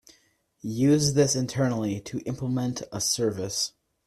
Use 0.63 1.13
this 1.13 1.35
internally 1.35 1.99
to 1.99 2.21
implement 2.21 2.81
a 2.91 2.99
service. 2.99 3.73